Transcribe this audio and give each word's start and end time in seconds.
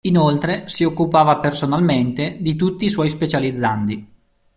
Inoltre 0.03 0.63
si 0.67 0.83
occupava 0.83 1.37
personalmente 1.37 2.37
di 2.41 2.55
tutti 2.55 2.85
i 2.85 2.89
suoi 2.89 3.07
specializzandi. 3.07 4.05